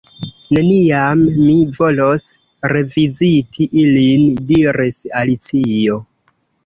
[0.57, 2.25] "Neniam mi volos
[2.73, 6.01] reviziti ilin" diris Alicio.